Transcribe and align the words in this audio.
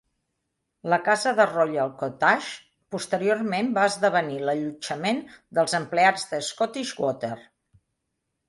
La 0.93 0.97
casa, 1.09 1.33
"Royal 1.49 1.91
Cottage", 1.99 2.49
posteriorment 2.95 3.69
va 3.77 3.85
esdevenir 3.91 4.41
l'allotjament 4.49 5.23
dels 5.59 5.79
empleats 5.83 6.29
de 6.33 6.45
Scottish 6.53 6.99
Water. 7.07 7.35